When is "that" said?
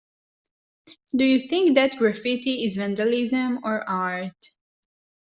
1.75-1.97